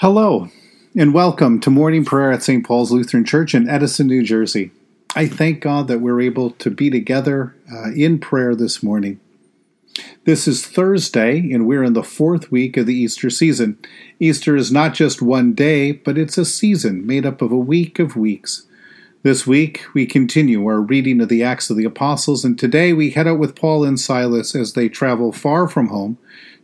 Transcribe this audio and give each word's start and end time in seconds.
Hello, 0.00 0.48
and 0.96 1.12
welcome 1.12 1.60
to 1.60 1.68
morning 1.68 2.06
prayer 2.06 2.32
at 2.32 2.42
St. 2.42 2.64
Paul's 2.64 2.90
Lutheran 2.90 3.22
Church 3.22 3.54
in 3.54 3.68
Edison, 3.68 4.06
New 4.06 4.22
Jersey. 4.22 4.70
I 5.14 5.28
thank 5.28 5.60
God 5.60 5.88
that 5.88 6.00
we're 6.00 6.22
able 6.22 6.52
to 6.52 6.70
be 6.70 6.88
together 6.88 7.54
uh, 7.70 7.90
in 7.92 8.18
prayer 8.18 8.54
this 8.54 8.82
morning. 8.82 9.20
This 10.24 10.48
is 10.48 10.66
Thursday, 10.66 11.52
and 11.52 11.66
we're 11.66 11.84
in 11.84 11.92
the 11.92 12.02
fourth 12.02 12.50
week 12.50 12.78
of 12.78 12.86
the 12.86 12.94
Easter 12.94 13.28
season. 13.28 13.76
Easter 14.18 14.56
is 14.56 14.72
not 14.72 14.94
just 14.94 15.20
one 15.20 15.52
day, 15.52 15.92
but 15.92 16.16
it's 16.16 16.38
a 16.38 16.46
season 16.46 17.06
made 17.06 17.26
up 17.26 17.42
of 17.42 17.52
a 17.52 17.58
week 17.58 17.98
of 17.98 18.16
weeks. 18.16 18.66
This 19.22 19.46
week, 19.46 19.82
we 19.92 20.06
continue 20.06 20.64
our 20.66 20.80
reading 20.80 21.20
of 21.20 21.28
the 21.28 21.42
Acts 21.42 21.68
of 21.68 21.76
the 21.76 21.84
Apostles, 21.84 22.42
and 22.42 22.58
today 22.58 22.94
we 22.94 23.10
head 23.10 23.28
out 23.28 23.38
with 23.38 23.54
Paul 23.54 23.84
and 23.84 24.00
Silas 24.00 24.54
as 24.54 24.72
they 24.72 24.88
travel 24.88 25.30
far 25.30 25.68
from 25.68 25.88
home 25.88 26.16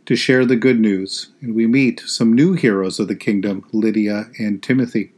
to 0.07 0.15
share 0.15 0.45
the 0.45 0.55
good 0.55 0.79
news, 0.79 1.27
and 1.41 1.53
we 1.53 1.67
meet 1.67 1.99
some 1.99 2.33
new 2.33 2.53
heroes 2.53 2.99
of 2.99 3.07
the 3.07 3.15
kingdom, 3.15 3.65
Lydia 3.71 4.29
and 4.39 4.63
Timothy. 4.63 5.11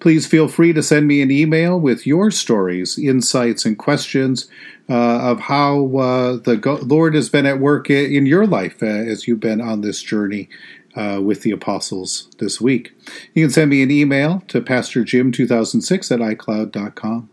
Please 0.00 0.26
feel 0.26 0.48
free 0.48 0.72
to 0.72 0.82
send 0.82 1.06
me 1.06 1.20
an 1.20 1.30
email 1.30 1.78
with 1.78 2.06
your 2.06 2.30
stories, 2.30 2.98
insights, 2.98 3.66
and 3.66 3.76
questions 3.76 4.48
uh, 4.88 5.30
of 5.30 5.40
how 5.40 5.96
uh, 5.96 6.36
the 6.36 6.80
Lord 6.86 7.14
has 7.14 7.28
been 7.28 7.44
at 7.44 7.60
work 7.60 7.90
in 7.90 8.24
your 8.24 8.46
life 8.46 8.82
uh, 8.82 8.86
as 8.86 9.28
you've 9.28 9.40
been 9.40 9.60
on 9.60 9.82
this 9.82 10.02
journey 10.02 10.48
uh, 10.96 11.20
with 11.22 11.42
the 11.42 11.50
apostles 11.50 12.28
this 12.38 12.60
week. 12.60 12.92
You 13.34 13.44
can 13.44 13.50
send 13.50 13.70
me 13.70 13.82
an 13.82 13.90
email 13.90 14.42
to 14.48 14.62
pastorjim2006 14.62 16.10
at 16.10 16.20
icloud.com. 16.20 17.28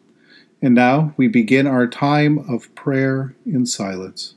And 0.61 0.75
now 0.75 1.13
we 1.15 1.27
begin 1.27 1.67
our 1.67 1.87
time 1.87 2.39
of 2.49 2.73
prayer 2.75 3.35
in 3.45 3.65
silence. 3.65 4.35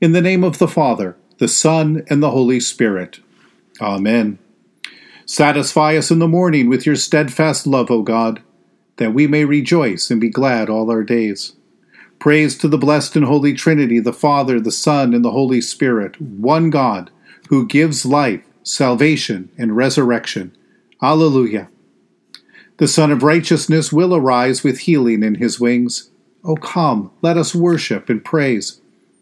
In 0.00 0.12
the 0.12 0.20
name 0.20 0.44
of 0.44 0.58
the 0.58 0.68
Father, 0.68 1.16
the 1.38 1.48
Son, 1.48 2.04
and 2.08 2.22
the 2.22 2.30
Holy 2.30 2.60
Spirit. 2.60 3.18
Amen. 3.80 4.38
Satisfy 5.26 5.96
us 5.96 6.12
in 6.12 6.20
the 6.20 6.28
morning 6.28 6.68
with 6.68 6.86
your 6.86 6.94
steadfast 6.94 7.66
love, 7.66 7.90
O 7.90 8.02
God, 8.02 8.40
that 8.98 9.12
we 9.12 9.26
may 9.26 9.44
rejoice 9.44 10.08
and 10.08 10.20
be 10.20 10.30
glad 10.30 10.70
all 10.70 10.88
our 10.88 11.02
days. 11.02 11.56
Praise 12.20 12.56
to 12.58 12.68
the 12.68 12.78
blessed 12.78 13.16
and 13.16 13.24
holy 13.24 13.52
Trinity, 13.54 13.98
the 13.98 14.12
Father, 14.12 14.60
the 14.60 14.70
Son, 14.70 15.12
and 15.12 15.24
the 15.24 15.32
Holy 15.32 15.60
Spirit, 15.60 16.20
one 16.20 16.70
God, 16.70 17.10
who 17.48 17.66
gives 17.66 18.06
life, 18.06 18.44
salvation, 18.62 19.50
and 19.58 19.76
resurrection. 19.76 20.56
Alleluia. 21.02 21.70
The 22.76 22.86
Sun 22.86 23.10
of 23.10 23.24
Righteousness 23.24 23.92
will 23.92 24.14
arise 24.14 24.62
with 24.62 24.80
healing 24.80 25.24
in 25.24 25.36
his 25.36 25.58
wings. 25.58 26.10
O 26.44 26.54
come, 26.54 27.10
let 27.20 27.36
us 27.36 27.52
worship 27.52 28.08
and 28.08 28.24
praise. 28.24 28.80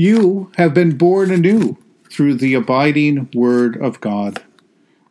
You 0.00 0.52
have 0.56 0.74
been 0.74 0.96
born 0.96 1.32
anew 1.32 1.76
through 2.08 2.34
the 2.34 2.54
abiding 2.54 3.30
Word 3.34 3.76
of 3.82 4.00
God. 4.00 4.44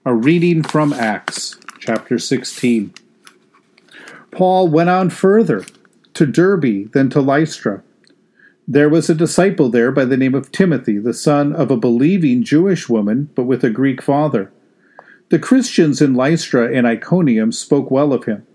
A 0.06 0.14
reading 0.14 0.64
from 0.64 0.94
Acts 0.94 1.60
chapter 1.78 2.18
16. 2.18 2.94
Paul 4.32 4.70
went 4.70 4.90
on 4.90 5.10
further 5.10 5.66
to 6.14 6.26
Derbe 6.26 6.90
than 6.94 7.10
to 7.10 7.20
Lystra. 7.20 7.84
There 8.66 8.88
was 8.88 9.10
a 9.10 9.14
disciple 9.14 9.68
there 9.68 9.92
by 9.92 10.06
the 10.06 10.16
name 10.16 10.34
of 10.34 10.54
Timothy, 10.54 11.00
the 11.00 11.14
son 11.14 11.52
of 11.52 11.70
a 11.70 11.76
believing 11.76 12.42
Jewish 12.42 12.88
woman, 12.88 13.30
but 13.36 13.44
with 13.44 13.66
a 13.66 13.70
Greek 13.70 14.02
father. 14.02 14.54
The 15.28 15.38
Christians 15.38 16.02
in 16.02 16.14
Lystra 16.14 16.74
and 16.74 16.88
Iconium 16.88 17.52
spoke 17.52 17.92
well 17.92 18.14
of 18.14 18.24
him. 18.24 18.48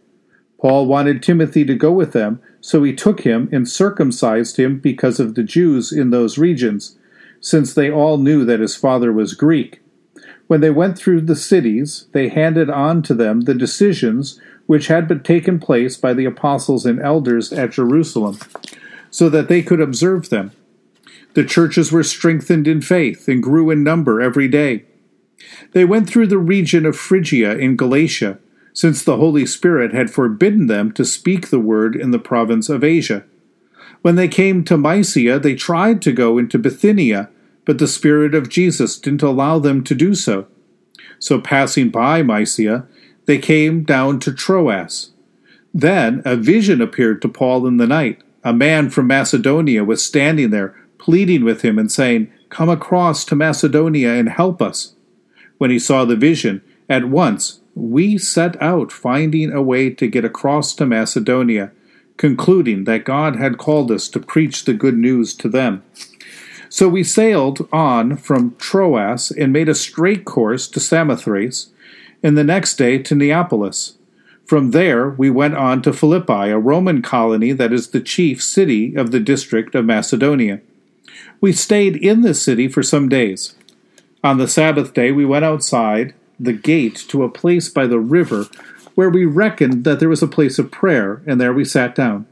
Paul 0.59 0.87
wanted 0.87 1.23
Timothy 1.23 1.67
to 1.67 1.75
go 1.75 1.93
with 1.93 2.13
them, 2.13 2.41
so 2.63 2.85
he 2.85 2.95
took 2.95 3.23
him 3.23 3.49
and 3.53 3.69
circumcised 3.69 4.57
him 4.57 4.79
because 4.79 5.19
of 5.19 5.35
the 5.35 5.43
Jews 5.43 5.93
in 5.93 6.11
those 6.11 6.39
regions, 6.39 6.97
since 7.41 7.75
they 7.75 7.91
all 7.91 8.19
knew 8.19 8.45
that 8.45 8.61
his 8.61 8.77
father 8.77 9.13
was 9.13 9.35
Greek. 9.35 9.81
When 10.47 10.61
they 10.61 10.71
went 10.71 10.97
through 10.97 11.23
the 11.23 11.37
cities, 11.37 12.07
they 12.13 12.29
handed 12.29 12.71
on 12.71 13.03
to 13.03 13.15
them 13.15 13.43
the 13.43 13.55
decisions 13.55 14.41
which 14.67 14.87
had 14.87 15.09
been 15.09 15.25
taken 15.25 15.59
place 15.59 15.97
by 15.97 16.15
the 16.15 16.25
apostles 16.25 16.87
and 16.87 17.01
elders 17.01 17.53
at 17.53 17.73
Jerusalem, 17.73 18.39
so 19.11 19.29
that 19.29 19.49
they 19.49 19.61
could 19.61 19.81
observe 19.81 20.29
them. 20.29 20.53
The 21.35 21.45
churches 21.45 21.91
were 21.91 22.05
strengthened 22.05 22.69
in 22.69 22.81
faith 22.81 23.27
and 23.27 23.43
grew 23.43 23.71
in 23.71 23.83
number 23.83 24.21
every 24.21 24.47
day. 24.47 24.85
They 25.73 25.85
went 25.85 26.09
through 26.09 26.29
the 26.29 26.39
region 26.39 26.87
of 26.87 26.97
Phrygia 26.97 27.59
and 27.59 27.77
Galatia 27.77 28.39
since 28.73 29.05
the 29.05 29.17
Holy 29.17 29.47
Spirit 29.47 29.93
had 29.93 30.11
forbidden 30.11 30.67
them 30.67 30.93
to 30.93 31.05
speak 31.05 31.49
the 31.49 31.59
word 31.59 31.95
in 31.95 32.11
the 32.11 32.19
province 32.19 32.69
of 32.69 32.83
Asia. 32.83 33.25
When 34.01 34.17
they 34.17 34.29
came 34.29 34.65
to 34.65 34.77
Mysia, 34.77 35.39
they 35.39 35.55
tried 35.55 36.03
to 36.03 36.13
go 36.13 36.39
into 36.39 36.59
Bithynia, 36.59 37.31
but 37.65 37.79
the 37.79 37.87
Spirit 37.87 38.35
of 38.35 38.49
Jesus 38.49 38.99
didn't 38.99 39.23
allow 39.23 39.59
them 39.59 39.85
to 39.85 39.95
do 39.95 40.15
so. 40.15 40.47
So, 41.19 41.41
passing 41.41 41.91
by 41.91 42.23
Mysia, 42.23 42.87
they 43.27 43.39
came 43.39 43.85
down 43.85 44.19
to 44.21 44.33
Troas. 44.33 45.13
Then 45.73 46.21
a 46.25 46.37
vision 46.37 46.81
appeared 46.81 47.23
to 47.23 47.29
Paul 47.29 47.67
in 47.67 47.77
the 47.77 47.87
night. 47.87 48.21
A 48.43 48.53
man 48.53 48.91
from 48.91 49.07
Macedonia 49.07 49.85
was 49.85 50.05
standing 50.05 50.51
there, 50.51 50.75
pleading 50.99 51.45
with 51.45 51.63
him 51.63 51.79
and 51.79 51.91
saying, 51.91 52.33
Come 52.49 52.69
across 52.69 53.25
to 53.27 53.37
Macedonia 53.37 54.13
and 54.13 54.29
help 54.29 54.61
us. 54.61 54.95
When 55.59 55.71
he 55.71 55.79
saw 55.79 56.05
the 56.05 56.17
vision, 56.17 56.61
at 56.89 57.07
once 57.07 57.62
we 57.75 58.19
set 58.19 58.61
out 58.61 58.93
finding 58.93 59.53
a 59.53 59.63
way 59.63 59.91
to 59.91 60.07
get 60.07 60.25
across 60.25 60.75
to 60.75 60.87
Macedonia, 60.87 61.73
concluding 62.17 62.85
that 62.85 63.05
God 63.05 63.37
had 63.37 63.59
called 63.59 63.91
us 63.91 64.09
to 64.09 64.21
preach 64.21 64.65
the 64.65 64.75
good 64.75 64.97
news 64.97 65.35
to 65.35 65.49
them. 65.49 65.83
So 66.69 66.89
we 66.89 67.05
sailed 67.05 67.69
on 67.73 68.17
from 68.17 68.57
Troas 68.57 69.31
and 69.31 69.53
made 69.53 69.69
a 69.69 69.75
straight 69.75 70.25
course 70.25 70.69
to 70.69 70.81
Samothrace, 70.81 71.71
and 72.23 72.37
the 72.37 72.45
next 72.45 72.77
day 72.77 72.99
to 72.99 73.15
Neapolis. 73.15 73.99
From 74.45 74.71
there 74.71 75.11
we 75.11 75.31
went 75.31 75.57
on 75.57 75.83
to 75.83 75.93
Philippi, 75.93 76.51
a 76.51 76.59
Roman 76.59 77.03
colony 77.03 77.53
that 77.53 77.73
is 77.73 77.89
the 77.89 78.01
chief 78.01 78.43
city 78.43 78.95
of 78.95 79.11
the 79.11 79.21
district 79.21 79.75
of 79.75 79.85
Macedonia. 79.85 80.61
We 81.41 81.53
stayed 81.53 81.97
in 81.97 82.23
this 82.23 82.43
city 82.43 82.69
for 82.69 82.83
some 82.83 83.09
days. 83.09 83.55
On 84.25 84.39
the 84.39 84.49
Sabbath 84.49 84.95
day 84.95 85.11
we 85.11 85.25
went 85.25 85.45
outside 85.45 86.15
the 86.39 86.53
gate 86.53 86.97
to 87.09 87.23
a 87.23 87.31
place 87.31 87.69
by 87.69 87.87
the 87.87 87.99
river 87.99 88.47
where 88.95 89.11
we 89.11 89.25
reckoned 89.25 89.85
that 89.85 90.01
there 90.01 90.09
was 90.09 90.23
a 90.23 90.29
place 90.29 90.59
of 90.59 90.71
prayer, 90.71 91.23
and 91.27 91.41
there 91.41 91.53
we 91.53 91.65
sat 91.65 91.95
down. 91.95 92.27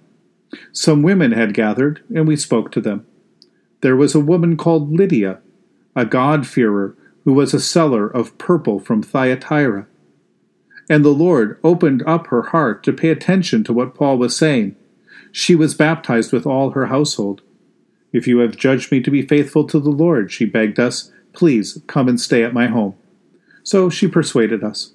Some 0.73 1.03
women 1.03 1.33
had 1.33 1.55
gathered, 1.55 2.03
and 2.15 2.29
we 2.29 2.37
spoke 2.37 2.71
to 2.73 2.81
them. 2.81 3.07
There 3.81 3.97
was 3.97 4.15
a 4.15 4.21
woman 4.21 4.57
called 4.57 4.93
Lydia, 4.93 5.41
a 5.97 6.05
God-fearer, 6.05 6.97
who 7.25 7.33
was 7.33 7.55
a 7.55 7.61
seller 7.61 8.07
of 8.07 8.37
purple 8.37 8.79
from 8.79 9.03
Thyatira. 9.03 9.87
And 10.89 11.05
the 11.05 11.11
Lord 11.11 11.59
opened 11.63 12.03
up 12.07 12.27
her 12.27 12.43
heart 12.43 12.83
to 12.85 12.93
pay 12.93 13.11
attention 13.11 13.63
to 13.65 13.73
what 13.73 13.95
Paul 13.95 14.19
was 14.19 14.37
saying. 14.37 14.77
She 15.31 15.55
was 15.55 15.75
baptized 15.75 16.33
with 16.33 16.47
all 16.47 16.71
her 16.71 16.87
household. 16.87 17.43
If 18.13 18.27
you 18.27 18.39
have 18.39 18.57
judged 18.57 18.91
me 18.91 19.01
to 19.01 19.11
be 19.11 19.23
faithful 19.23 19.65
to 19.69 19.79
the 19.79 19.91
Lord, 19.91 20.33
she 20.33 20.45
begged 20.45 20.81
us, 20.81 21.13
please 21.33 21.81
come 21.87 22.09
and 22.09 22.21
stay 22.21 22.43
at 22.43 22.53
my 22.53 22.67
home. 22.67 22.97
So 23.63 23.91
she 23.91 24.09
persuaded 24.09 24.65
us. 24.65 24.93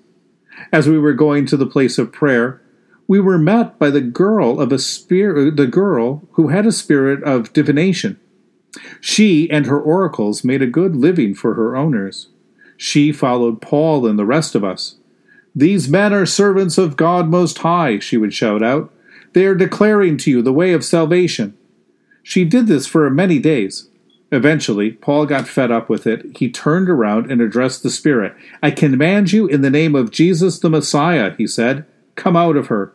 As 0.72 0.88
we 0.88 0.98
were 0.98 1.14
going 1.14 1.46
to 1.48 1.58
the 1.58 1.66
place 1.66 1.98
of 1.98 2.12
prayer, 2.12 2.62
we 3.08 3.20
were 3.20 3.38
met 3.38 3.78
by 3.78 3.90
the 3.90 4.02
girl 4.02 4.60
of 4.60 4.72
a 4.72 4.80
spirit 4.80 5.58
the 5.58 5.68
girl 5.68 6.28
who 6.34 6.48
had 6.48 6.66
a 6.66 6.72
spirit 6.72 7.24
of 7.24 7.54
divination. 7.54 8.20
She 9.00 9.50
and 9.50 9.66
her 9.66 9.80
oracles 9.80 10.44
made 10.44 10.62
a 10.62 10.68
good 10.68 10.96
living 10.96 11.36
for 11.36 11.54
her 11.54 11.76
owners. 11.76 12.30
She 12.78 13.12
followed 13.12 13.62
Paul 13.62 14.06
and 14.06 14.20
the 14.20 14.26
rest 14.26 14.56
of 14.56 14.64
us. 14.64 14.96
These 15.56 15.88
men 15.88 16.14
are 16.14 16.26
servants 16.26 16.78
of 16.78 16.98
God 16.98 17.30
Most 17.30 17.60
High, 17.60 18.00
she 18.00 18.18
would 18.18 18.34
shout 18.34 18.62
out. 18.62 18.92
They 19.34 19.46
are 19.46 19.56
declaring 19.56 20.18
to 20.18 20.32
you 20.32 20.42
the 20.42 20.54
way 20.54 20.74
of 20.74 20.84
salvation. 20.84 21.58
She 22.24 22.44
did 22.44 22.68
this 22.68 22.88
for 22.88 23.10
many 23.10 23.40
days. 23.40 23.88
Eventually, 24.32 24.92
Paul 24.92 25.26
got 25.26 25.48
fed 25.48 25.72
up 25.72 25.88
with 25.88 26.08
it. 26.08 26.38
He 26.38 26.50
turned 26.50 26.90
around 26.90 27.32
and 27.32 27.42
addressed 27.42 27.84
the 27.84 27.90
Spirit. 27.90 28.36
I 28.62 28.72
command 28.72 29.32
you 29.32 29.48
in 29.48 29.62
the 29.62 29.70
name 29.70 29.96
of 29.96 30.12
Jesus 30.12 30.60
the 30.60 30.70
Messiah, 30.70 31.36
he 31.38 31.48
said, 31.48 31.86
come 32.16 32.36
out 32.36 32.58
of 32.58 32.68
her. 32.68 32.94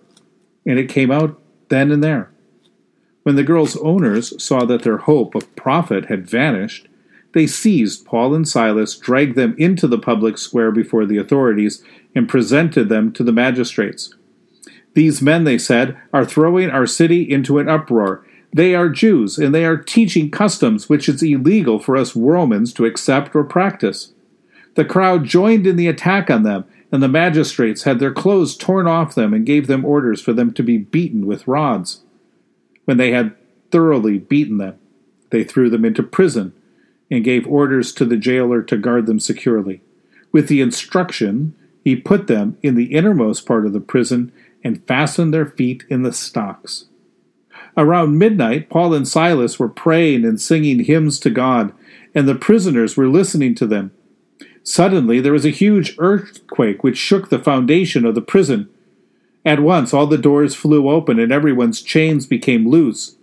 And 0.67 0.79
it 0.79 0.89
came 0.89 1.11
out 1.11 1.41
then 1.69 1.91
and 1.91 2.03
there. 2.03 2.31
When 3.23 3.37
the 3.37 3.45
girl's 3.45 3.77
owners 3.77 4.43
saw 4.43 4.65
that 4.65 4.83
their 4.83 4.99
hope 4.99 5.35
of 5.35 5.55
profit 5.55 6.07
had 6.07 6.29
vanished, 6.29 6.89
they 7.33 7.47
seized 7.47 8.05
Paul 8.05 8.35
and 8.35 8.49
Silas, 8.49 8.97
dragged 8.97 9.37
them 9.37 9.55
into 9.57 9.87
the 9.87 9.99
public 9.99 10.37
square 10.37 10.73
before 10.73 11.07
the 11.07 11.19
authorities, 11.19 11.83
and 12.15 12.29
presented 12.29 12.89
them 12.89 13.13
to 13.13 13.23
the 13.23 13.33
magistrates. 13.33 14.15
These 14.95 15.23
men, 15.23 15.45
they 15.45 15.59
said, 15.59 15.97
are 16.13 16.25
throwing 16.25 16.71
our 16.71 16.87
city 16.87 17.23
into 17.23 17.59
an 17.59 17.69
uproar. 17.69 18.27
They 18.53 18.75
are 18.75 18.89
Jews, 18.89 19.39
and 19.39 19.55
they 19.55 19.65
are 19.65 19.77
teaching 19.77 20.31
customs 20.31 20.89
which 20.89 21.09
it's 21.09 21.23
illegal 21.23 21.79
for 21.79 21.97
us 21.97 22.17
Romans 22.17 22.73
to 22.75 22.85
accept 22.85 23.35
or 23.35 23.45
practice. 23.45 24.13
The 24.75 24.85
crowd 24.85 25.25
joined 25.25 25.67
in 25.67 25.77
the 25.77 25.89
attack 25.89 26.31
on 26.31 26.43
them, 26.43 26.65
and 26.93 27.03
the 27.03 27.09
magistrates 27.09 27.85
had 27.85 28.01
their 28.01 28.13
clothes 28.13 28.57
torn 28.57 28.89
off 28.89 29.15
them 29.15 29.33
and 29.33 29.47
gave 29.47 29.67
them 29.67 29.85
orders 29.85 30.21
for 30.21 30.33
them 30.33 30.53
to 30.55 30.63
be 30.63 30.79
beaten 30.79 31.27
with 31.27 31.47
rods. 31.47 32.03
When 32.85 32.97
they 32.97 33.13
had 33.13 33.37
thoroughly 33.71 34.19
beaten 34.19 34.59
them, 34.59 34.79
they 35.31 35.45
threw 35.45 35.71
them 35.71 35.85
into 35.85 36.03
prison 36.03 36.53
and 37.11 37.25
gave 37.25 37.47
orders 37.47 37.93
to 37.93 38.05
the 38.05 38.17
jailer 38.17 38.63
to 38.63 38.77
guard 38.77 39.07
them 39.07 39.21
securely. 39.21 39.81
With 40.33 40.49
the 40.49 40.61
instruction, 40.61 41.55
he 41.85 41.97
put 41.97 42.27
them 42.27 42.59
in 42.63 42.75
the 42.75 42.93
innermost 42.95 43.47
part 43.47 43.67
of 43.67 43.73
the 43.73 43.81
prison 43.81 44.33
and 44.63 44.85
fastened 44.87 45.33
their 45.33 45.47
feet 45.47 45.85
in 45.89 46.03
the 46.03 46.13
stocks. 46.13 46.87
Around 47.77 48.19
midnight, 48.19 48.69
Paul 48.69 48.95
and 48.95 49.07
Silas 49.07 49.59
were 49.59 49.69
praying 49.69 50.25
and 50.25 50.41
singing 50.41 50.85
hymns 50.85 51.19
to 51.21 51.31
God, 51.31 51.73
and 52.15 52.29
the 52.29 52.35
prisoners 52.35 52.97
were 52.97 53.09
listening 53.09 53.55
to 53.57 53.67
them. 53.67 53.93
Suddenly, 54.63 55.21
there 55.21 55.33
was 55.33 55.47
a 55.47 55.51
huge 55.51 55.95
earthquake 55.99 56.85
which 56.85 56.99
shook 56.99 57.29
the 57.29 57.39
foundation 57.39 58.05
of 58.05 58.15
the 58.15 58.23
prison. 58.23 58.69
At 59.45 59.61
once, 59.61 59.95
all 59.95 60.07
the 60.07 60.19
doors 60.19 60.55
flew 60.55 60.89
open 60.91 61.19
and 61.19 61.33
everyone's 61.33 61.81
chains 61.81 62.27
became 62.27 62.69
loose. 62.69 63.17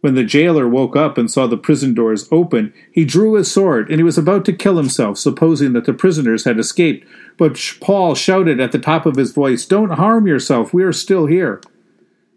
When 0.00 0.14
the 0.14 0.24
jailer 0.24 0.66
woke 0.66 0.96
up 0.96 1.18
and 1.18 1.30
saw 1.30 1.46
the 1.46 1.58
prison 1.58 1.92
doors 1.92 2.26
open, 2.32 2.72
he 2.90 3.04
drew 3.04 3.34
his 3.34 3.52
sword, 3.52 3.90
and 3.90 3.98
he 3.98 4.02
was 4.02 4.16
about 4.16 4.46
to 4.46 4.52
kill 4.54 4.78
himself, 4.78 5.18
supposing 5.18 5.74
that 5.74 5.84
the 5.84 5.92
prisoners 5.92 6.44
had 6.44 6.58
escaped. 6.58 7.06
But 7.36 7.60
Paul 7.80 8.14
shouted 8.14 8.60
at 8.60 8.72
the 8.72 8.78
top 8.78 9.04
of 9.04 9.16
his 9.16 9.32
voice, 9.32 9.66
Don't 9.66 9.90
harm 9.90 10.26
yourself, 10.26 10.72
we 10.72 10.82
are 10.84 10.92
still 10.92 11.26
here. 11.26 11.60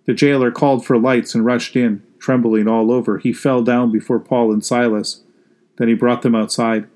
The 0.06 0.14
jailer 0.14 0.52
called 0.52 0.86
for 0.86 0.98
lights 0.98 1.34
and 1.34 1.46
rushed 1.46 1.76
in, 1.76 2.04
trembling 2.20 2.68
all 2.68 2.92
over. 2.92 3.18
He 3.18 3.34
fell 3.34 3.62
down 3.62 3.92
before 3.92 4.20
Paul 4.20 4.52
and 4.52 4.64
Silas. 4.64 5.24
Then 5.78 5.88
he 5.88 5.94
brought 5.94 6.22
them 6.22 6.36
outside. 6.36 6.88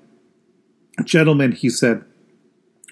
Gentlemen, 1.04 1.52
he 1.52 1.70
said, 1.70 2.04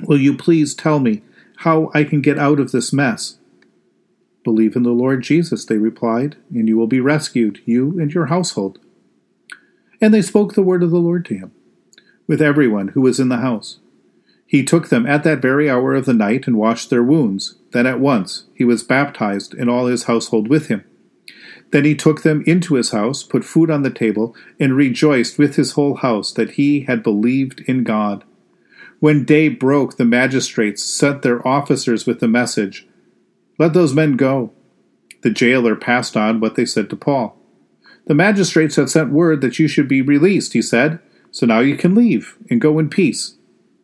will 0.03 0.21
you 0.21 0.37
please 0.37 0.75
tell 0.75 0.99
me 0.99 1.23
how 1.59 1.91
I 1.95 2.05
can 2.05 2.21
get 2.21 2.39
out 2.39 2.61
of 2.61 2.73
this 2.73 2.93
mess? 2.93 3.39
Believe 4.45 4.77
in 4.77 4.85
the 4.85 4.91
Lord 4.91 5.23
Jesus, 5.23 5.65
they 5.65 5.79
replied, 5.79 6.37
and 6.51 6.69
you 6.69 6.77
will 6.77 6.87
be 6.87 7.01
rescued, 7.01 7.61
you 7.65 7.99
and 7.99 8.13
your 8.13 8.27
household. 8.27 8.79
And 10.01 10.15
they 10.15 10.23
spoke 10.23 10.55
the 10.55 10.63
word 10.63 10.83
of 10.83 10.91
the 10.91 10.99
Lord 10.99 11.25
to 11.27 11.35
him, 11.35 11.53
with 12.27 12.41
everyone 12.41 12.89
who 12.89 13.01
was 13.01 13.19
in 13.19 13.29
the 13.29 13.39
house. 13.39 13.81
He 14.47 14.63
took 14.63 14.89
them 14.89 15.05
at 15.07 15.25
that 15.25 15.43
very 15.43 15.69
hour 15.69 15.95
of 15.95 16.05
the 16.05 16.15
night 16.15 16.47
and 16.47 16.57
washed 16.57 16.91
their 16.91 17.03
wounds. 17.03 17.57
Then 17.77 17.85
at 17.85 18.01
once 18.01 18.45
he 18.55 18.65
was 18.65 18.83
baptized, 18.83 19.53
and 19.53 19.69
all 19.69 19.85
his 19.85 20.05
household 20.05 20.49
with 20.49 20.69
him. 20.69 20.83
Then 21.73 21.85
he 21.85 21.95
took 21.95 22.23
them 22.23 22.43
into 22.47 22.77
his 22.77 22.89
house, 22.89 23.23
put 23.23 23.45
food 23.45 23.71
on 23.71 23.83
the 23.83 23.91
table, 23.91 24.35
and 24.59 24.75
rejoiced 24.75 25.37
with 25.37 25.57
his 25.57 25.73
whole 25.73 25.97
house 25.97 26.33
that 26.33 26.53
he 26.53 26.85
had 26.85 27.03
believed 27.03 27.61
in 27.67 27.85
God. 27.85 28.25
When 28.99 29.27
day 29.27 29.51
broke, 29.51 29.99
the 29.99 30.07
magistrates 30.07 30.83
sent 30.83 31.21
their 31.21 31.47
officers 31.47 32.07
with 32.07 32.21
the 32.21 32.29
message 32.29 32.89
let 33.59 33.75
those 33.75 33.93
men 33.93 34.17
go. 34.17 34.53
The 35.21 35.29
jailer 35.29 35.77
passed 35.77 36.17
on 36.17 36.41
what 36.41 36.55
they 36.55 36.65
said 36.65 36.89
to 36.89 36.97
Paul. 36.97 37.39
The 38.07 38.15
magistrates 38.15 38.77
have 38.77 38.89
sent 38.89 39.13
word 39.13 39.43
that 39.43 39.59
you 39.59 39.69
should 39.69 39.87
be 39.87 40.01
released, 40.01 40.55
he 40.55 40.63
said, 40.63 40.99
so 41.31 41.45
now 41.45 41.61
you 41.61 41.77
can 41.77 41.95
leave 41.95 42.39
and 42.49 42.59
go 42.59 42.79
in 42.79 42.89
peace. 42.89 43.37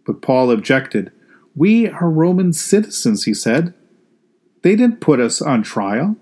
But 0.07 0.23
Paul 0.23 0.51
objected. 0.51 1.13
We 1.55 1.89
are 1.89 2.09
Roman 2.09 2.55
citizens, 2.55 3.25
he 3.25 3.35
said. 3.35 3.75
They 4.63 4.77
didn't 4.77 5.01
put 5.01 5.21
us 5.21 5.43
on 5.43 5.63
trial. 5.63 6.17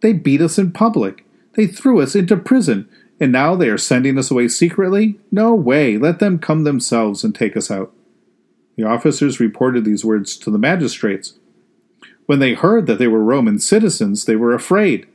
They 0.00 0.12
beat 0.12 0.40
us 0.40 0.58
in 0.58 0.72
public. 0.72 1.24
They 1.54 1.66
threw 1.66 2.00
us 2.00 2.14
into 2.14 2.36
prison, 2.36 2.88
and 3.18 3.32
now 3.32 3.54
they 3.54 3.68
are 3.70 3.78
sending 3.78 4.18
us 4.18 4.30
away 4.30 4.48
secretly? 4.48 5.18
No 5.32 5.54
way. 5.54 5.96
Let 5.96 6.18
them 6.18 6.38
come 6.38 6.64
themselves 6.64 7.24
and 7.24 7.34
take 7.34 7.56
us 7.56 7.70
out. 7.70 7.92
The 8.76 8.84
officers 8.84 9.40
reported 9.40 9.84
these 9.84 10.04
words 10.04 10.36
to 10.38 10.50
the 10.50 10.58
magistrates. 10.58 11.38
When 12.26 12.40
they 12.40 12.54
heard 12.54 12.86
that 12.86 12.98
they 12.98 13.06
were 13.06 13.22
Roman 13.22 13.58
citizens, 13.58 14.24
they 14.24 14.36
were 14.36 14.54
afraid. 14.54 15.06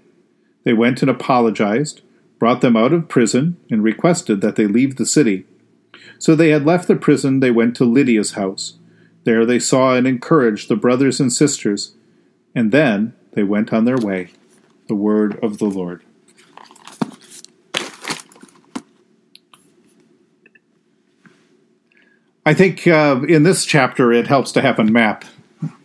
They 0.63 0.73
went 0.73 1.01
and 1.01 1.11
apologized, 1.11 2.01
brought 2.39 2.61
them 2.61 2.75
out 2.75 2.93
of 2.93 3.09
prison, 3.09 3.57
and 3.69 3.83
requested 3.83 4.41
that 4.41 4.55
they 4.55 4.65
leave 4.65 4.95
the 4.95 5.05
city. 5.05 5.45
So 6.17 6.35
they 6.35 6.49
had 6.49 6.65
left 6.65 6.87
the 6.87 6.95
prison, 6.95 7.39
they 7.39 7.51
went 7.51 7.75
to 7.75 7.85
Lydia's 7.85 8.31
house. 8.31 8.77
There 9.25 9.45
they 9.45 9.59
saw 9.59 9.93
and 9.93 10.07
encouraged 10.07 10.69
the 10.69 10.75
brothers 10.75 11.19
and 11.19 11.31
sisters, 11.31 11.93
and 12.53 12.71
then 12.71 13.13
they 13.33 13.43
went 13.43 13.73
on 13.73 13.85
their 13.85 13.97
way. 13.97 14.31
The 14.87 14.95
word 14.95 15.39
of 15.43 15.57
the 15.57 15.65
Lord. 15.65 16.03
I 22.45 22.53
think 22.53 22.87
uh, 22.87 23.21
in 23.27 23.43
this 23.43 23.65
chapter 23.65 24.11
it 24.11 24.27
helps 24.27 24.51
to 24.53 24.61
have 24.61 24.79
a 24.79 24.83
map 24.83 25.25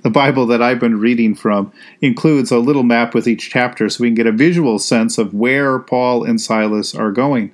the 0.02 0.10
Bible 0.10 0.46
that 0.46 0.62
I've 0.62 0.80
been 0.80 1.00
reading 1.00 1.34
from 1.34 1.72
includes 2.00 2.50
a 2.50 2.58
little 2.58 2.82
map 2.82 3.14
with 3.14 3.26
each 3.26 3.50
chapter 3.50 3.88
so 3.88 4.02
we 4.02 4.08
can 4.08 4.14
get 4.14 4.26
a 4.26 4.32
visual 4.32 4.78
sense 4.78 5.18
of 5.18 5.34
where 5.34 5.78
Paul 5.78 6.24
and 6.24 6.40
Silas 6.40 6.94
are 6.94 7.10
going. 7.10 7.52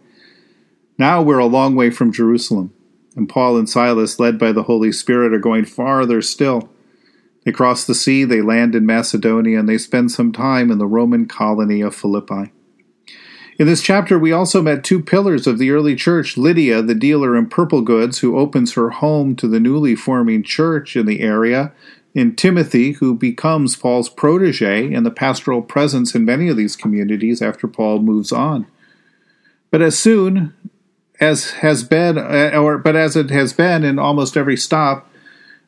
Now 0.99 1.23
we're 1.23 1.39
a 1.39 1.47
long 1.47 1.75
way 1.75 1.91
from 1.91 2.13
Jerusalem, 2.13 2.73
and 3.17 3.29
Paul 3.29 3.57
and 3.57 3.69
Silas, 3.69 4.21
led 4.21 4.39
by 4.39 4.53
the 4.53 4.65
Holy 4.65 4.93
Spirit, 4.93 5.33
are 5.33 5.39
going 5.39 5.65
farther 5.65 6.23
still. 6.23 6.69
They 7.45 7.53
cross 7.53 7.85
the 7.85 7.95
sea, 7.95 8.25
they 8.25 8.41
land 8.41 8.75
in 8.75 8.87
Macedonia, 8.87 9.59
and 9.59 9.69
they 9.69 9.79
spend 9.79 10.13
some 10.13 10.33
time 10.33 10.71
in 10.71 10.79
the 10.79 10.87
Roman 10.87 11.27
colony 11.27 11.81
of 11.81 11.95
Philippi. 11.95 12.53
In 13.59 13.67
this 13.67 13.83
chapter, 13.83 14.19
we 14.19 14.33
also 14.33 14.63
met 14.63 14.83
two 14.83 15.03
pillars 15.03 15.47
of 15.47 15.59
the 15.59 15.71
early 15.71 15.95
church 15.95 16.37
Lydia, 16.37 16.83
the 16.83 16.95
dealer 16.95 17.37
in 17.37 17.49
purple 17.49 17.83
goods, 17.83 18.21
who 18.21 18.39
opens 18.39 18.75
her 18.75 18.91
home 18.91 19.37
to 19.37 19.47
the 19.47 19.61
newly 19.61 19.95
forming 19.95 20.43
church 20.43 20.97
in 20.97 21.07
the 21.07 21.21
area, 21.21 21.73
and 22.15 22.37
Timothy, 22.37 22.93
who 22.93 23.15
becomes 23.15 23.77
Paul's 23.77 24.09
protege 24.09 24.93
and 24.93 25.05
the 25.05 25.11
pastoral 25.11 25.63
presence 25.63 26.15
in 26.15 26.25
many 26.25 26.49
of 26.49 26.57
these 26.57 26.77
communities 26.77 27.41
after 27.41 27.67
Paul 27.67 28.01
moves 28.01 28.33
on. 28.33 28.67
But 29.71 29.83
as 29.83 29.99
soon 29.99 30.55
as 31.21 31.53
has 31.53 31.85
been, 31.85 32.19
or 32.19 32.79
but 32.79 32.97
as 32.97 33.17
it 33.17 33.31
has 33.31 33.53
been 33.53 33.85
in 33.85 33.99
almost 33.99 34.37
every 34.37 34.57
stop, 34.57 35.09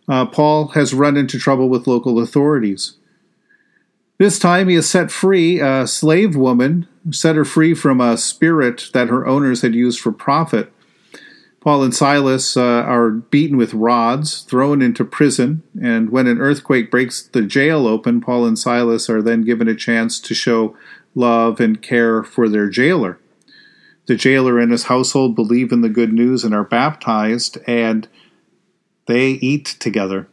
uh, 0.08 0.26
Paul 0.26 0.68
has 0.68 0.94
run 0.94 1.16
into 1.16 1.38
trouble 1.38 1.68
with 1.68 1.86
local 1.86 2.18
authorities. 2.18 2.96
This 4.18 4.38
time 4.38 4.68
he 4.68 4.76
has 4.76 4.88
set 4.88 5.10
free 5.10 5.60
a 5.60 5.86
slave 5.86 6.36
woman, 6.36 6.86
set 7.10 7.36
her 7.36 7.44
free 7.44 7.74
from 7.74 8.00
a 8.00 8.16
spirit 8.16 8.90
that 8.92 9.08
her 9.08 9.26
owners 9.26 9.62
had 9.62 9.74
used 9.74 10.00
for 10.00 10.12
profit. 10.12 10.72
Paul 11.60 11.82
and 11.82 11.94
Silas 11.94 12.58
uh, 12.58 12.62
are 12.62 13.10
beaten 13.10 13.56
with 13.56 13.72
rods, 13.72 14.42
thrown 14.42 14.82
into 14.82 15.02
prison, 15.02 15.62
and 15.82 16.10
when 16.10 16.26
an 16.26 16.38
earthquake 16.38 16.90
breaks 16.90 17.22
the 17.22 17.40
jail 17.40 17.86
open, 17.86 18.20
Paul 18.20 18.44
and 18.44 18.58
Silas 18.58 19.08
are 19.08 19.22
then 19.22 19.42
given 19.42 19.66
a 19.66 19.74
chance 19.74 20.20
to 20.20 20.34
show 20.34 20.76
love 21.14 21.60
and 21.60 21.80
care 21.80 22.22
for 22.22 22.50
their 22.50 22.68
jailer. 22.68 23.18
The 24.06 24.14
jailer 24.14 24.58
and 24.58 24.70
his 24.70 24.84
household 24.84 25.34
believe 25.34 25.72
in 25.72 25.80
the 25.80 25.88
good 25.88 26.12
news 26.12 26.44
and 26.44 26.54
are 26.54 26.64
baptized, 26.64 27.56
and 27.66 28.06
they 29.06 29.30
eat 29.30 29.76
together. 29.78 30.28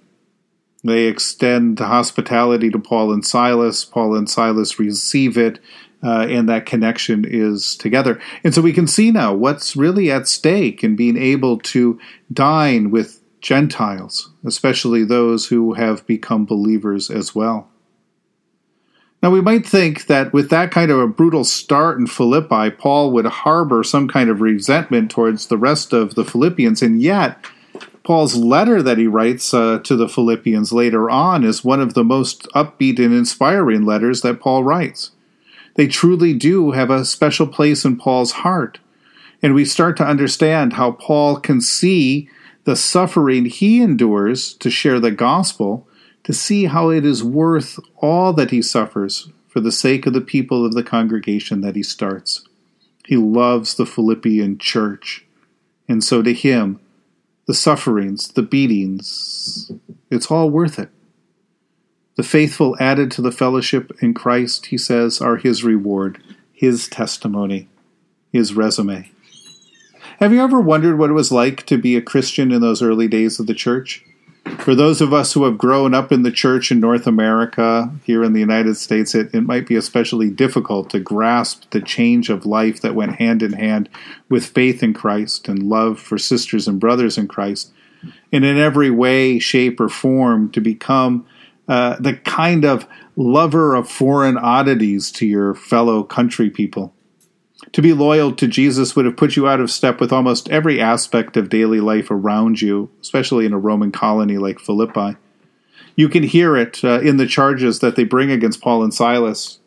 They 0.84 1.06
extend 1.06 1.80
hospitality 1.80 2.70
to 2.72 2.80
Paul 2.80 3.14
and 3.14 3.26
Silas. 3.26 3.86
Paul 3.86 4.16
and 4.16 4.30
Silas 4.30 4.80
receive 4.80 5.38
it 5.38 5.60
uh, 6.04 6.28
and 6.30 6.50
that 6.50 6.66
connection 6.66 7.26
is 7.28 7.76
together. 7.76 8.20
And 8.44 8.54
so 8.54 8.62
we 8.62 8.74
can 8.74 8.88
see 8.88 9.12
now 9.12 9.34
what's 9.34 9.76
really 9.76 10.12
at 10.12 10.28
stake 10.28 10.84
in 10.84 10.96
being 10.96 11.18
able 11.18 11.60
to 11.60 12.00
dine 12.32 12.92
with 12.92 13.22
Gentiles, 13.42 14.32
especially 14.46 15.04
those 15.04 15.48
who 15.48 15.74
have 15.74 16.06
become 16.08 16.46
believers 16.46 17.10
as 17.10 17.36
well. 17.36 17.68
Now, 19.24 19.30
we 19.30 19.42
might 19.42 19.68
think 19.68 20.08
that 20.08 20.34
with 20.34 20.50
that 20.50 20.72
kind 20.72 20.90
of 20.90 21.00
a 21.00 21.08
brutal 21.08 21.44
start 21.44 22.00
in 22.00 22.08
Philippi, 22.08 22.72
Paul 22.72 23.12
would 23.12 23.28
harbor 23.28 23.84
some 23.84 24.08
kind 24.08 24.32
of 24.32 24.42
resentment 24.42 25.12
towards 25.12 25.46
the 25.46 25.60
rest 25.60 25.94
of 25.94 26.16
the 26.16 26.26
Philippians, 26.26 26.82
and 26.82 27.00
yet 27.00 27.38
Paul's 28.04 28.36
letter 28.36 28.82
that 28.82 28.98
he 28.98 29.08
writes 29.08 29.54
uh, 29.54 29.80
to 29.84 29.96
the 29.96 30.10
Philippians 30.10 30.74
later 30.74 31.10
on 31.10 31.44
is 31.44 31.64
one 31.64 31.80
of 31.80 31.94
the 31.94 32.04
most 32.04 32.48
upbeat 32.56 32.98
and 32.98 33.14
inspiring 33.14 33.86
letters 33.86 34.22
that 34.22 34.40
Paul 34.40 34.64
writes. 34.64 35.12
They 35.76 35.88
truly 35.88 36.34
do 36.34 36.72
have 36.72 36.90
a 36.90 37.06
special 37.06 37.48
place 37.48 37.86
in 37.86 37.98
Paul's 37.98 38.32
heart. 38.32 38.80
And 39.42 39.54
we 39.54 39.66
start 39.66 39.98
to 39.98 40.06
understand 40.06 40.74
how 40.74 40.92
Paul 40.92 41.38
can 41.38 41.62
see 41.62 42.30
the 42.64 42.76
suffering 42.76 43.46
he 43.46 43.82
endures 43.82 44.54
to 44.56 44.70
share 44.70 45.00
the 45.00 45.12
gospel, 45.12 45.88
to 46.24 46.34
see 46.34 46.66
how 46.66 46.90
it 46.90 47.06
is 47.06 47.24
worth 47.24 47.80
all 47.98 48.34
that 48.34 48.52
he 48.52 48.62
suffers 48.62 49.30
for 49.48 49.60
the 49.60 49.72
sake 49.72 50.06
of 50.06 50.14
the 50.14 50.22
people 50.22 50.66
of 50.66 50.74
the 50.74 50.84
congregation 50.84 51.62
that 51.62 51.76
he 51.76 51.84
starts. 51.84 52.48
He 53.06 53.18
loves 53.18 53.76
the 53.76 53.86
Philippian 53.86 54.58
church. 54.58 55.26
And 55.88 56.04
so 56.04 56.22
to 56.22 56.34
him, 56.34 56.80
the 57.52 57.56
sufferings, 57.56 58.30
the 58.30 58.42
beatings, 58.42 59.74
it's 60.10 60.32
all 60.32 60.50
worth 60.50 60.80
it. 60.80 60.88
The 62.16 62.24
faithful 62.24 62.78
added 62.80 63.12
to 63.12 63.22
the 63.22 63.30
fellowship 63.30 63.92
in 64.02 64.14
Christ, 64.14 64.68
he 64.68 64.78
says, 64.78 65.20
are 65.20 65.36
his 65.36 65.62
reward, 65.62 66.24
his 66.54 66.88
testimony, 66.88 67.68
his 68.32 68.54
resume. 68.54 69.12
Have 70.20 70.32
you 70.32 70.42
ever 70.42 70.62
wondered 70.62 70.98
what 70.98 71.10
it 71.10 71.14
was 71.14 71.30
like 71.30 71.66
to 71.66 71.78
be 71.78 71.98
a 71.98 72.02
Christian 72.02 72.54
in 72.54 72.62
those 72.62 72.82
early 72.82 73.10
days 73.10 73.38
of 73.38 73.48
the 73.48 73.54
church? 73.54 74.06
For 74.60 74.76
those 74.76 75.02
of 75.02 75.12
us 75.12 75.34
who 75.34 75.46
have 75.46 75.58
grown 75.58 75.94
up 75.94 76.12
in 76.12 76.22
the 76.22 76.32
church 76.32 76.72
in 76.72 76.80
North 76.80 77.08
America, 77.08 77.92
here 78.04 78.24
in 78.24 78.34
the 78.34 78.40
United 78.40 78.76
States, 78.76 79.16
it, 79.16 79.34
it 79.34 79.42
might 79.42 79.68
be 79.68 79.76
especially 79.76 80.30
difficult 80.30 80.90
to 80.92 81.00
grasp 81.00 81.70
the 81.72 81.82
change 81.82 82.30
of 82.30 82.46
life 82.46 82.82
that 82.82 82.94
went 82.94 83.16
hand 83.16 83.42
in 83.42 83.54
hand 83.54 83.90
with 84.30 84.46
faith 84.46 84.84
in 84.84 84.94
Christ 84.94 85.48
and 85.48 85.64
love 85.64 86.00
for 86.00 86.18
sisters 86.18 86.68
and 86.68 86.80
brothers 86.80 87.18
in 87.18 87.28
Christ, 87.28 87.72
and 88.32 88.46
in 88.46 88.58
every 88.58 88.92
way, 88.92 89.40
shape, 89.40 89.80
or 89.80 89.90
form 89.90 90.52
to 90.52 90.62
become 90.62 91.26
uh, 91.68 91.96
the 92.00 92.14
kind 92.14 92.64
of 92.64 92.88
lover 93.16 93.76
of 93.76 93.90
foreign 93.90 94.38
oddities 94.38 95.12
to 95.14 95.26
your 95.26 95.56
fellow 95.56 96.04
country 96.04 96.50
people. 96.50 96.94
To 97.74 97.82
be 97.82 97.94
loyal 97.94 98.34
to 98.34 98.48
Jesus 98.48 98.96
would 98.96 99.06
have 99.06 99.16
put 99.16 99.36
you 99.36 99.48
out 99.48 99.62
of 99.62 99.72
step 99.72 100.00
with 100.00 100.12
almost 100.12 100.50
every 100.50 100.82
aspect 100.82 101.38
of 101.38 101.50
daily 101.50 101.80
life 101.80 102.10
around 102.12 102.62
you, 102.62 102.90
especially 103.02 103.46
in 103.46 103.54
a 103.54 103.60
Roman 103.60 103.92
colony 103.92 104.38
like 104.38 104.60
Philippi. 104.60 105.16
You 105.96 106.10
can 106.10 106.24
hear 106.24 106.58
it 106.58 106.84
uh, 106.84 107.00
in 107.02 107.18
the 107.18 107.28
charges 107.28 107.80
that 107.80 107.96
they 107.96 108.04
bring 108.04 108.32
against 108.32 108.62
Paul 108.62 108.84
and 108.84 108.94
Silas, 108.94 109.60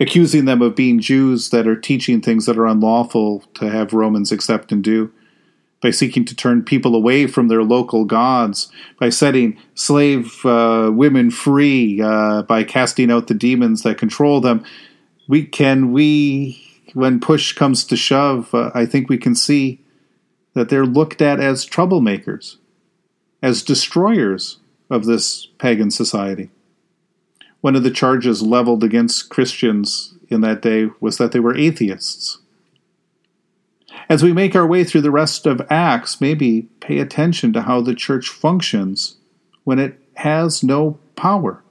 accusing 0.00 0.44
them 0.46 0.62
of 0.62 0.74
being 0.74 1.00
Jews 1.00 1.50
that 1.50 1.68
are 1.68 1.76
teaching 1.76 2.20
things 2.20 2.46
that 2.46 2.58
are 2.58 2.66
unlawful 2.66 3.44
to 3.54 3.70
have 3.70 3.92
Romans 3.92 4.32
accept 4.32 4.72
and 4.72 4.82
do, 4.82 5.12
by 5.82 5.90
seeking 5.90 6.24
to 6.24 6.34
turn 6.34 6.64
people 6.64 6.94
away 6.94 7.26
from 7.26 7.48
their 7.48 7.62
local 7.62 8.04
gods, 8.04 8.72
by 8.98 9.08
setting 9.08 9.58
slave 9.74 10.44
uh, 10.44 10.90
women 10.92 11.30
free, 11.30 12.00
uh, 12.00 12.42
by 12.42 12.64
casting 12.64 13.10
out 13.10 13.26
the 13.26 13.34
demons 13.34 13.82
that 13.82 13.98
control 13.98 14.40
them. 14.40 14.64
We 15.28 15.44
can 15.44 15.92
we 15.92 16.69
when 16.94 17.20
push 17.20 17.52
comes 17.52 17.84
to 17.84 17.96
shove, 17.96 18.54
uh, 18.54 18.70
I 18.74 18.86
think 18.86 19.08
we 19.08 19.18
can 19.18 19.34
see 19.34 19.80
that 20.54 20.68
they're 20.68 20.86
looked 20.86 21.22
at 21.22 21.40
as 21.40 21.66
troublemakers, 21.66 22.56
as 23.42 23.62
destroyers 23.62 24.58
of 24.88 25.04
this 25.04 25.46
pagan 25.58 25.90
society. 25.90 26.50
One 27.60 27.76
of 27.76 27.82
the 27.82 27.90
charges 27.90 28.42
leveled 28.42 28.82
against 28.82 29.28
Christians 29.28 30.14
in 30.28 30.40
that 30.40 30.62
day 30.62 30.88
was 31.00 31.18
that 31.18 31.32
they 31.32 31.40
were 31.40 31.56
atheists. 31.56 32.38
As 34.08 34.22
we 34.22 34.32
make 34.32 34.56
our 34.56 34.66
way 34.66 34.82
through 34.82 35.02
the 35.02 35.10
rest 35.10 35.46
of 35.46 35.64
Acts, 35.70 36.20
maybe 36.20 36.62
pay 36.80 36.98
attention 36.98 37.52
to 37.52 37.62
how 37.62 37.80
the 37.80 37.94
church 37.94 38.28
functions 38.28 39.16
when 39.64 39.78
it 39.78 40.00
has 40.14 40.64
no 40.64 40.98
power 41.16 41.62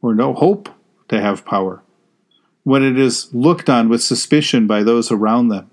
or 0.00 0.14
no 0.14 0.32
hope 0.32 0.70
to 1.08 1.20
have 1.20 1.44
power 1.44 1.82
when 2.64 2.82
it 2.82 2.98
is 2.98 3.32
looked 3.32 3.70
on 3.70 3.88
with 3.88 4.02
suspicion 4.02 4.66
by 4.66 4.82
those 4.82 5.10
around 5.10 5.48
them. 5.48 5.70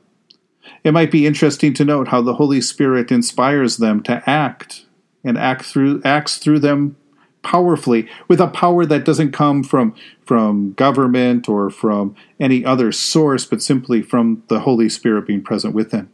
It 0.84 0.94
might 0.94 1.12
be 1.12 1.26
interesting 1.28 1.74
to 1.76 1.86
note 1.86 2.10
how 2.10 2.22
the 2.22 2.36
Holy 2.36 2.62
Spirit 2.62 3.12
inspires 3.12 3.78
them 3.78 4.02
to 4.04 4.24
act 4.30 4.86
and 5.24 5.38
act 5.38 5.66
through 5.66 6.02
acts 6.06 6.38
through 6.38 6.60
them 6.60 6.96
powerfully 7.42 8.10
with 8.28 8.40
a 8.42 8.48
power 8.48 8.86
that 8.86 9.06
doesn't 9.06 9.32
come 9.32 9.64
from 9.64 9.96
from 10.26 10.74
government 10.74 11.48
or 11.48 11.70
from 11.70 12.16
any 12.40 12.64
other 12.66 12.92
source 12.92 13.46
but 13.46 13.62
simply 13.62 14.02
from 14.02 14.44
the 14.48 14.62
Holy 14.62 14.90
Spirit 14.90 15.28
being 15.28 15.42
present 15.42 15.74
with 15.74 15.92
them. 15.92 16.12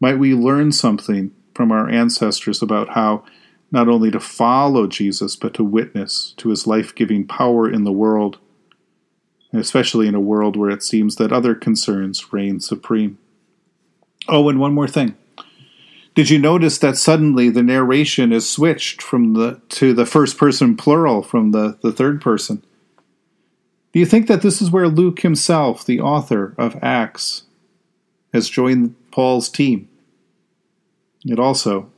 Might 0.00 0.18
we 0.18 0.34
learn 0.34 0.72
something 0.72 1.32
from 1.54 1.72
our 1.72 1.88
ancestors 1.88 2.62
about 2.62 2.90
how 2.90 3.24
not 3.70 3.88
only 3.88 4.10
to 4.10 4.20
follow 4.20 4.86
Jesus 4.86 5.36
but 5.36 5.54
to 5.54 5.64
witness 5.64 6.34
to 6.38 6.50
his 6.50 6.66
life-giving 6.66 7.26
power 7.26 7.70
in 7.70 7.84
the 7.84 7.92
world 7.92 8.38
especially 9.52 10.06
in 10.06 10.14
a 10.14 10.20
world 10.20 10.56
where 10.56 10.70
it 10.70 10.82
seems 10.82 11.16
that 11.16 11.32
other 11.32 11.54
concerns 11.54 12.32
reign 12.32 12.60
supreme. 12.60 13.18
Oh, 14.28 14.48
and 14.48 14.58
one 14.58 14.74
more 14.74 14.88
thing. 14.88 15.16
Did 16.14 16.30
you 16.30 16.38
notice 16.38 16.78
that 16.78 16.96
suddenly 16.96 17.50
the 17.50 17.62
narration 17.62 18.32
is 18.32 18.48
switched 18.48 19.02
from 19.02 19.34
the 19.34 19.60
to 19.70 19.92
the 19.92 20.06
first 20.06 20.38
person 20.38 20.76
plural 20.76 21.22
from 21.22 21.52
the, 21.52 21.78
the 21.82 21.92
third 21.92 22.20
person? 22.20 22.64
Do 23.92 24.00
you 24.00 24.06
think 24.06 24.26
that 24.26 24.42
this 24.42 24.60
is 24.60 24.70
where 24.70 24.88
Luke 24.88 25.20
himself, 25.20 25.84
the 25.84 26.00
author 26.00 26.54
of 26.58 26.82
Acts, 26.82 27.44
has 28.32 28.48
joined 28.48 28.94
Paul's 29.10 29.48
team? 29.48 29.88
It 31.24 31.38
also, 31.38 31.90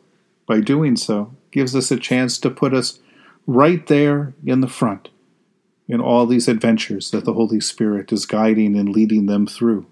by 0.47 0.61
doing 0.61 0.97
so, 0.97 1.35
gives 1.51 1.75
us 1.75 1.91
a 1.91 1.97
chance 1.97 2.39
to 2.39 2.51
put 2.51 2.75
us 2.75 2.99
right 3.47 3.87
there 3.87 4.35
in 4.45 4.61
the 4.61 4.69
front 4.69 5.09
in 5.89 6.01
all 6.01 6.27
these 6.27 6.49
adventures 6.49 7.11
that 7.11 7.25
the 7.25 7.33
Holy 7.33 7.61
Spirit 7.61 8.13
is 8.13 8.27
guiding 8.27 8.77
and 8.77 8.91
leading 8.91 9.27
them 9.27 9.47
through, 9.47 9.87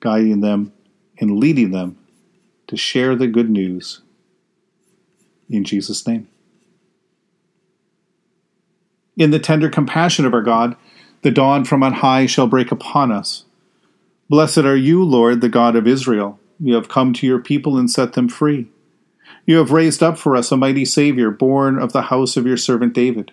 guiding 0.00 0.40
them 0.40 0.72
and 1.18 1.38
leading 1.38 1.70
them 1.70 1.98
to 2.66 2.76
share 2.76 3.14
the 3.14 3.26
good 3.26 3.50
news 3.50 4.00
in 5.50 5.64
Jesus' 5.64 6.06
name. 6.06 6.28
In 9.16 9.30
the 9.30 9.38
tender 9.38 9.68
compassion 9.68 10.24
of 10.24 10.32
our 10.32 10.40
God, 10.40 10.76
the 11.20 11.30
dawn 11.30 11.64
from 11.64 11.82
on 11.82 11.92
high 11.94 12.24
shall 12.24 12.46
break 12.46 12.72
upon 12.72 13.12
us. 13.12 13.44
Blessed 14.30 14.58
are 14.58 14.76
you, 14.76 15.04
Lord, 15.04 15.42
the 15.42 15.50
God 15.50 15.76
of 15.76 15.86
Israel. 15.86 16.40
You 16.58 16.74
have 16.74 16.88
come 16.88 17.12
to 17.14 17.26
your 17.26 17.38
people 17.38 17.76
and 17.76 17.90
set 17.90 18.14
them 18.14 18.28
free. 18.28 18.68
You 19.44 19.58
have 19.58 19.72
raised 19.72 20.02
up 20.02 20.16
for 20.16 20.34
us 20.34 20.50
a 20.50 20.56
mighty 20.56 20.86
Savior, 20.86 21.30
born 21.30 21.78
of 21.78 21.92
the 21.92 22.02
house 22.02 22.36
of 22.36 22.46
your 22.46 22.56
servant 22.56 22.94
David. 22.94 23.32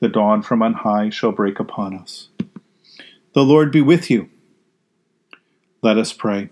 the 0.00 0.08
dawn 0.08 0.42
from 0.42 0.62
on 0.62 0.74
high 0.74 1.10
shall 1.10 1.32
break 1.32 1.60
upon 1.60 1.94
us. 1.94 2.28
The 3.34 3.44
Lord 3.44 3.70
be 3.70 3.80
with 3.80 4.10
you. 4.10 4.28
Let 5.82 5.96
us 5.96 6.12
pray. 6.12 6.50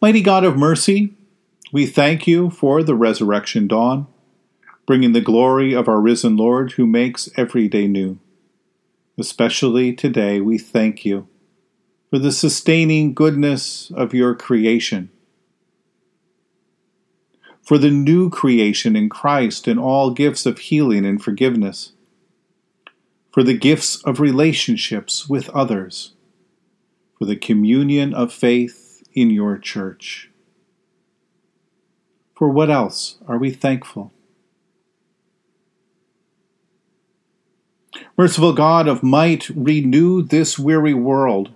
Mighty 0.00 0.20
God 0.20 0.44
of 0.44 0.56
mercy, 0.56 1.14
we 1.72 1.86
thank 1.86 2.26
you 2.26 2.50
for 2.50 2.82
the 2.82 2.94
resurrection 2.94 3.66
dawn, 3.66 4.06
bringing 4.86 5.12
the 5.12 5.20
glory 5.20 5.74
of 5.74 5.88
our 5.88 6.00
risen 6.00 6.36
Lord 6.36 6.72
who 6.72 6.86
makes 6.86 7.28
every 7.36 7.68
day 7.68 7.86
new. 7.86 8.18
Especially 9.18 9.92
today, 9.92 10.40
we 10.40 10.58
thank 10.58 11.04
you 11.04 11.26
for 12.10 12.18
the 12.18 12.32
sustaining 12.32 13.12
goodness 13.12 13.90
of 13.90 14.14
your 14.14 14.34
creation, 14.34 15.10
for 17.68 17.76
the 17.76 17.90
new 17.90 18.30
creation 18.30 18.96
in 18.96 19.10
Christ 19.10 19.68
and 19.68 19.78
all 19.78 20.10
gifts 20.10 20.46
of 20.46 20.58
healing 20.58 21.04
and 21.04 21.22
forgiveness, 21.22 21.92
for 23.30 23.42
the 23.42 23.58
gifts 23.58 24.02
of 24.04 24.20
relationships 24.20 25.28
with 25.28 25.50
others, 25.50 26.14
for 27.18 27.26
the 27.26 27.36
communion 27.36 28.14
of 28.14 28.32
faith 28.32 29.02
in 29.12 29.28
your 29.28 29.58
church. 29.58 30.30
For 32.34 32.48
what 32.48 32.70
else 32.70 33.18
are 33.28 33.36
we 33.36 33.50
thankful? 33.50 34.14
Merciful 38.16 38.54
God 38.54 38.88
of 38.88 39.02
might, 39.02 39.50
renew 39.50 40.22
this 40.22 40.58
weary 40.58 40.94
world, 40.94 41.50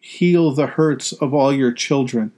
heal 0.00 0.50
the 0.50 0.66
hurts 0.66 1.12
of 1.12 1.32
all 1.32 1.52
your 1.52 1.70
children 1.70 2.32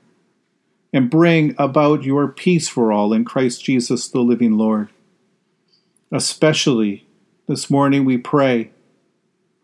and 0.95 1.11
bring 1.11 1.57
about 1.59 2.05
your 2.05 2.29
peace 2.29 2.69
for 2.69 2.93
all 2.93 3.13
in 3.13 3.25
Christ 3.25 3.65
Jesus, 3.65 4.07
the 4.07 4.21
living 4.21 4.53
Lord. 4.53 4.91
Especially 6.13 7.05
this 7.49 7.69
morning, 7.69 8.05
we 8.05 8.17
pray 8.17 8.71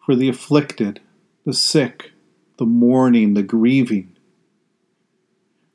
for 0.05 0.17
the 0.17 0.29
afflicted, 0.29 1.01
the 1.47 1.55
sick, 1.55 2.11
the 2.59 2.67
mourning, 2.67 3.35
the 3.35 3.45
grieving. 3.45 4.17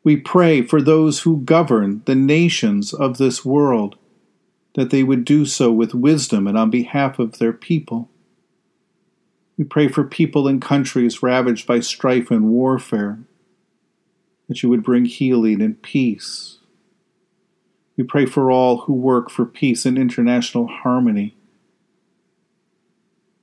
We 0.03 0.17
pray 0.17 0.61
for 0.61 0.81
those 0.81 1.21
who 1.21 1.41
govern 1.41 2.01
the 2.05 2.15
nations 2.15 2.93
of 2.93 3.17
this 3.17 3.45
world, 3.45 3.95
that 4.75 4.89
they 4.89 5.03
would 5.03 5.23
do 5.23 5.45
so 5.45 5.71
with 5.71 5.95
wisdom 5.95 6.47
and 6.47 6.57
on 6.57 6.69
behalf 6.69 7.17
of 7.17 7.39
their 7.39 7.53
people. 7.53 8.09
We 9.57 9.63
pray 9.63 9.87
for 9.87 10.03
people 10.03 10.49
in 10.49 10.59
countries 10.59 11.23
ravaged 11.23 11.65
by 11.65 11.79
strife 11.79 12.29
and 12.29 12.49
warfare, 12.49 13.19
that 14.47 14.61
you 14.61 14.69
would 14.69 14.83
bring 14.83 15.05
healing 15.05 15.61
and 15.61 15.81
peace. 15.81 16.59
We 17.97 18.03
pray 18.03 18.25
for 18.25 18.51
all 18.51 18.79
who 18.79 18.93
work 18.93 19.29
for 19.29 19.45
peace 19.45 19.85
and 19.85 19.97
international 19.97 20.67
harmony. 20.67 21.35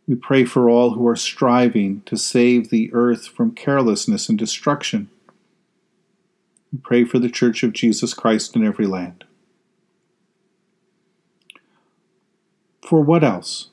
We 0.07 0.15
pray 0.15 0.45
for 0.45 0.69
all 0.69 0.91
who 0.91 1.07
are 1.07 1.17
striving 1.17 2.03
to 2.07 2.17
save 2.17 2.71
the 2.71 2.93
earth 2.93 3.27
from 3.27 3.55
carelessness 3.55 4.29
and 4.29 4.39
destruction. 4.39 5.09
We 6.73 6.79
pray 6.79 7.05
for 7.05 7.19
the 7.19 7.31
Church 7.31 7.63
of 7.63 7.73
Jesus 7.73 8.13
Christ 8.13 8.57
in 8.57 8.65
every 8.65 8.87
land. 8.87 9.25
For 12.87 13.01
what 13.01 13.25
else, 13.25 13.71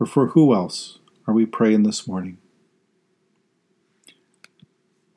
or 0.00 0.06
for 0.06 0.28
who 0.28 0.54
else, 0.54 0.98
are 1.26 1.34
we 1.34 1.44
praying 1.44 1.82
this 1.82 2.06
morning? 2.06 2.38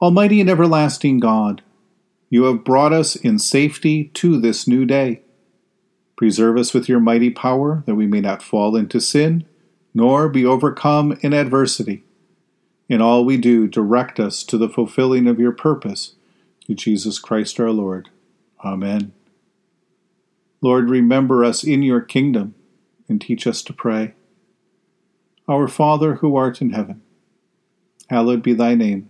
Almighty 0.01 0.41
and 0.41 0.49
everlasting 0.49 1.21
God, 1.21 1.61
you 2.29 2.43
have 2.43 2.65
brought 2.65 2.91
us 2.91 3.15
in 3.15 3.39
safety 3.39 4.05
to 4.15 4.39
this 4.39 4.67
new 4.67 4.85
day. 4.85 5.21
Preserve 6.17 6.57
us 6.57 6.73
with 6.73 6.89
your 6.89 6.99
mighty 6.99 7.29
power, 7.29 7.81
that 7.85 7.95
we 7.95 8.05
may 8.05 8.19
not 8.19 8.43
fall 8.43 8.75
into 8.75 8.99
sin, 8.99 9.45
nor 9.93 10.27
be 10.27 10.45
overcome 10.45 11.17
in 11.21 11.33
adversity. 11.33 12.03
In 12.89 13.01
all 13.01 13.23
we 13.23 13.37
do, 13.37 13.67
direct 13.67 14.19
us 14.19 14.43
to 14.43 14.57
the 14.57 14.69
fulfilling 14.69 15.27
of 15.27 15.39
your 15.39 15.53
purpose, 15.53 16.15
through 16.65 16.75
Jesus 16.75 17.17
Christ 17.17 17.59
our 17.59 17.71
Lord. 17.71 18.09
Amen. 18.65 19.13
Lord, 20.61 20.89
remember 20.89 21.45
us 21.45 21.63
in 21.63 21.83
your 21.83 22.01
kingdom, 22.01 22.53
and 23.07 23.21
teach 23.21 23.47
us 23.47 23.61
to 23.63 23.71
pray. 23.71 24.13
Our 25.47 25.67
Father, 25.69 26.15
who 26.15 26.35
art 26.35 26.61
in 26.61 26.71
heaven, 26.71 27.01
hallowed 28.09 28.43
be 28.43 28.53
thy 28.53 28.75
name. 28.75 29.09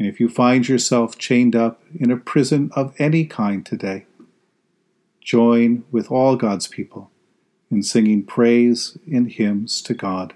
And 0.00 0.08
if 0.08 0.18
you 0.18 0.30
find 0.30 0.66
yourself 0.66 1.18
chained 1.18 1.54
up 1.54 1.82
in 1.94 2.10
a 2.10 2.16
prison 2.16 2.70
of 2.74 2.94
any 2.98 3.26
kind 3.26 3.66
today, 3.66 4.06
join 5.20 5.84
with 5.90 6.10
all 6.10 6.36
God's 6.36 6.66
people 6.66 7.10
in 7.70 7.82
singing 7.82 8.24
praise 8.24 8.96
and 9.06 9.30
hymns 9.30 9.82
to 9.82 9.92
God. 9.92 10.32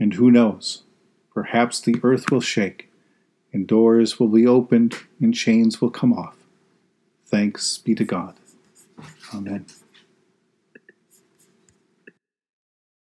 And 0.00 0.14
who 0.14 0.30
knows, 0.30 0.84
perhaps 1.34 1.82
the 1.82 1.96
earth 2.02 2.30
will 2.30 2.40
shake, 2.40 2.90
and 3.52 3.66
doors 3.66 4.18
will 4.18 4.28
be 4.28 4.46
opened, 4.46 4.96
and 5.20 5.34
chains 5.34 5.82
will 5.82 5.90
come 5.90 6.14
off. 6.14 6.38
Thanks 7.26 7.76
be 7.76 7.94
to 7.94 8.04
God. 8.04 8.36
Amen. 9.34 9.66